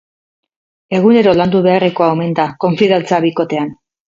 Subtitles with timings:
[0.99, 3.71] Egunero landu beharrekoa omen da konfidantza bikotean.